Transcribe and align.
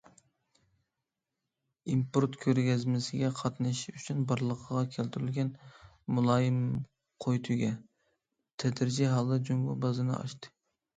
ئىمپورت 1.95 2.37
كۆرگەزمىسىگە 2.45 3.29
قاتنىشىش 3.41 3.93
ئۈچۈن 3.93 4.25
بارلىققا 4.33 4.83
كەلتۈرۈلگەن« 4.97 5.53
مۇلايىم 6.17 6.61
قوي 7.27 7.45
تۆگە» 7.49 7.73
تەدرىجىي 8.65 9.15
ھالدا 9.17 9.43
جۇڭگو 9.51 9.81
بازىرىنى 9.87 10.21
ئاچتى. 10.23 10.57